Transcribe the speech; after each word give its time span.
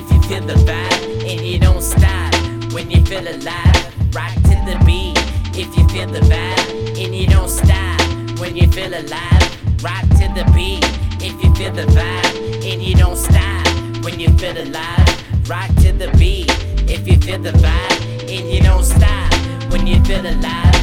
if 0.00 0.10
you 0.12 0.22
feel 0.22 0.46
the 0.46 0.54
vibe 0.54 1.30
and 1.30 1.40
you 1.46 1.58
don't 1.58 1.82
stop 1.82 2.34
when 2.72 2.90
you 2.90 3.04
feel 3.04 3.26
alive. 3.26 4.14
Rock 4.14 4.32
to 4.48 4.56
the 4.68 4.80
beat 4.86 5.18
if 5.58 5.76
you 5.76 5.86
feel 5.88 6.08
the 6.08 6.20
vibe 6.20 7.04
and 7.04 7.14
you 7.14 7.26
don't 7.26 7.50
stop 7.50 8.00
when 8.40 8.56
you 8.56 8.66
feel 8.68 8.92
alive. 8.92 9.84
Rock 9.84 10.04
to 10.18 10.26
the 10.38 10.50
beat 10.54 10.84
if 11.20 11.34
you 11.42 11.54
feel 11.54 11.72
the 11.72 11.86
vibe 11.92 12.72
and 12.72 12.82
you 12.82 12.94
don't 12.94 13.16
stop 13.16 13.66
when 14.02 14.18
you 14.18 14.30
feel 14.38 14.56
alive. 14.56 15.48
Rock 15.48 15.68
to 15.82 15.92
the 15.92 16.08
beat 16.18 16.50
if 16.88 17.06
you 17.06 17.18
feel 17.18 17.38
the 17.38 17.52
vibe 17.64 18.00
and 18.20 18.50
you 18.50 18.60
don't 18.62 18.84
stop 18.84 19.32
when 19.70 19.86
you 19.86 20.02
feel 20.04 20.24
alive. 20.26 20.80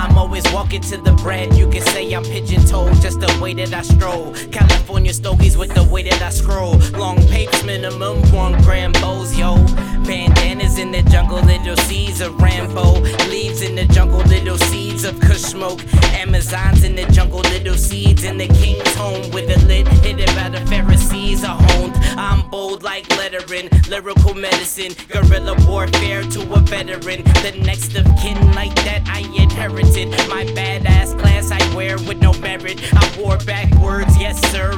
I'm 0.00 0.16
always 0.16 0.50
walking 0.52 0.80
to 0.80 0.96
the 0.96 1.12
bread. 1.12 1.54
You 1.54 1.68
can 1.68 1.82
say 1.82 2.10
I'm 2.12 2.24
pigeon 2.24 2.64
toed, 2.64 2.94
just 3.02 3.20
the 3.20 3.38
way 3.40 3.52
that 3.54 3.72
I 3.74 3.82
stroll. 3.82 4.32
California 4.50 4.99
stogies 5.14 5.56
with 5.56 5.74
the 5.74 5.84
way 5.84 6.02
that 6.02 6.22
I 6.22 6.30
scroll. 6.30 6.76
Long 6.98 7.16
papes, 7.28 7.64
minimum 7.64 8.20
one 8.32 8.60
gram 8.62 8.92
bows, 8.92 9.36
yo. 9.36 9.56
Bandanas 10.04 10.78
in 10.78 10.90
the 10.90 11.02
jungle, 11.02 11.40
little 11.42 11.76
seeds 11.76 12.20
of 12.20 12.40
Rambo. 12.40 13.00
Leaves 13.28 13.62
in 13.62 13.74
the 13.76 13.84
jungle, 13.86 14.20
little 14.22 14.58
seeds 14.58 15.04
of 15.04 15.18
Kush 15.20 15.42
smoke. 15.42 15.80
Amazons 16.14 16.84
in 16.84 16.94
the 16.94 17.04
jungle, 17.06 17.40
little 17.40 17.74
seeds 17.74 18.24
in 18.24 18.36
the 18.36 18.48
king's 18.48 18.94
home. 18.96 19.30
With 19.30 19.50
a 19.50 19.58
lid 19.66 19.88
hidden 19.88 20.26
by 20.34 20.48
the 20.48 20.64
Pharisees 20.66 21.44
are 21.44 21.58
honed. 21.60 21.94
I'm 22.18 22.48
bold 22.50 22.82
like 22.82 23.08
lettering, 23.16 23.68
lyrical 23.88 24.34
medicine, 24.34 24.92
guerrilla 25.08 25.54
warfare 25.66 26.22
to 26.22 26.40
a 26.52 26.60
veteran. 26.60 27.22
The 27.42 27.54
next 27.64 27.94
of 27.96 28.04
kin 28.20 28.52
like 28.52 28.74
that 28.86 29.02
I 29.06 29.20
inherited. 29.40 30.10
My 30.28 30.44
badass 30.56 31.18
class 31.18 31.50
I 31.50 31.74
wear 31.74 31.96
with 31.98 32.20
no 32.20 32.32
merit. 32.34 32.80
I 32.92 33.16
wore 33.18 33.38
backwards, 33.38 34.16
yes 34.18 34.40
sir, 34.50 34.69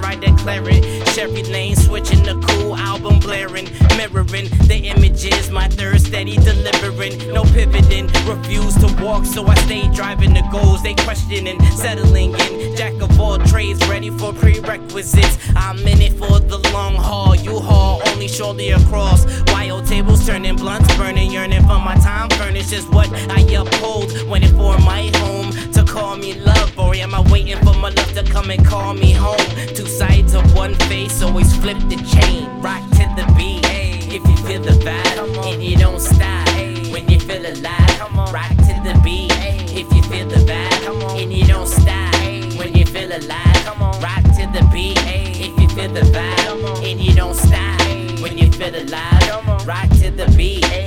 switching 1.93 2.23
the 2.23 2.35
cool 2.49 2.75
album 2.75 3.19
blaring, 3.19 3.69
mirroring 3.99 4.49
the 4.67 4.81
images. 4.97 5.51
My 5.51 5.69
third 5.69 6.01
steady 6.01 6.37
delivering, 6.37 7.19
no 7.35 7.45
pivoting. 7.45 8.07
Refuse 8.25 8.75
to 8.77 8.89
walk, 9.05 9.27
so 9.27 9.47
I 9.47 9.55
stay 9.67 9.87
driving 9.93 10.33
the 10.33 10.43
goals. 10.51 10.83
They 10.83 10.95
questioning, 10.95 11.61
settling 11.73 12.33
in. 12.33 12.77
Jack 12.77 12.95
of 13.03 13.21
all 13.21 13.37
trades, 13.37 13.79
ready 13.89 14.09
for 14.09 14.33
prerequisites. 14.33 15.37
I'm 15.55 15.81
in 15.81 16.01
it 16.01 16.15
for 16.15 16.39
the 16.41 16.67
long 16.73 16.95
haul. 16.95 17.37
You 17.37 17.59
haul 17.61 18.01
only 18.09 18.27
shortly 18.27 18.71
across. 18.71 19.27
Wild 19.49 19.87
tables 19.87 20.27
turning 20.27 20.57
blunts, 20.57 20.97
burning, 20.97 21.31
yearning 21.31 21.61
for 21.61 21.79
my 21.79 21.97
time. 21.97 22.31
Furnish 22.31 22.73
is 22.73 22.87
what 22.87 23.11
I 23.31 23.41
uphold. 23.53 24.11
Waiting 24.31 24.57
for 24.57 24.79
my 24.79 25.11
home 25.17 25.51
to 25.75 25.85
call 25.85 26.17
me 26.17 26.41
love, 26.41 26.79
or 26.79 26.95
am 26.95 27.15
I 27.15 27.21
waiting 27.31 27.59
for 27.59 27.75
my 27.75 27.91
love 27.91 28.13
to 28.15 28.23
come 28.25 28.51
and 28.51 28.65
call 28.65 28.95
me 28.95 29.12
home. 29.23 29.47
Two 29.75 29.87
sides 29.87 30.35
of 30.35 30.45
one 30.55 30.75
face, 30.91 31.23
always 31.23 31.55
flip 31.63 31.79
the 31.93 31.99
chain. 32.13 32.43
Rock 32.61 32.83
to 32.99 33.05
the 33.19 33.27
beat. 33.37 33.65
If 34.17 34.23
you 34.29 34.37
feel 34.47 34.63
the 34.63 34.77
vibe, 34.87 35.53
and 35.53 35.63
you 35.63 35.77
don't 35.77 36.01
stop. 36.01 36.49
When 36.93 37.09
you 37.09 37.19
feel 37.21 37.45
alive, 37.47 38.01
rock 38.37 38.55
to 38.69 38.75
the 38.87 38.95
beat. 39.05 39.33
If 39.81 39.89
you 39.95 40.03
feel 40.11 40.29
the 40.29 40.41
vibe, 40.51 41.23
and 41.23 41.33
you 41.33 41.47
don't 41.47 41.69
stop. 41.69 42.15
When 42.59 42.75
you 42.75 42.85
feel 42.85 43.13
alive, 43.21 43.67
rock 44.07 44.25
to 44.37 44.45
the 44.57 44.63
beat. 44.73 44.99
If 45.47 45.53
you 45.61 45.69
feel 45.77 45.93
the 45.99 46.05
vibe, 46.15 46.91
and 46.91 47.01
you 47.01 47.15
don't 47.15 47.37
stop. 47.37 47.81
When 48.23 48.37
you 48.39 48.51
feel 48.53 48.75
alive, 48.75 49.67
rock 49.67 49.89
to 50.01 50.11
the 50.11 50.27
beat. 50.37 50.82